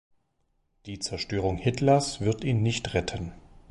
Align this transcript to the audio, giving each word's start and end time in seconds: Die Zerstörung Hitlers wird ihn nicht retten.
Die 0.87 0.97
Zerstörung 0.97 1.57
Hitlers 1.57 2.21
wird 2.21 2.43
ihn 2.43 2.63
nicht 2.63 2.95
retten. 2.95 3.33